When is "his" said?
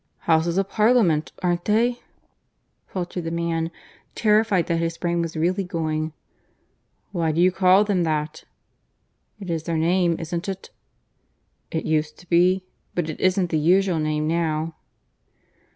4.79-4.97